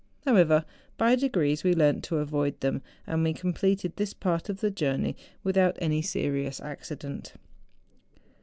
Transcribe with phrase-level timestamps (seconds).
[0.25, 0.65] However,
[0.97, 5.15] by degrees, we learnt to avoid them, and we completed this part of the journey
[5.43, 7.33] without any serious accident.